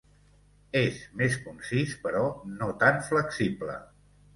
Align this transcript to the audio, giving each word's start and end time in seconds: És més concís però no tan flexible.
És 0.79 0.97
més 1.21 1.37
concís 1.45 1.95
però 2.07 2.27
no 2.59 2.75
tan 2.87 3.03
flexible. 3.13 3.83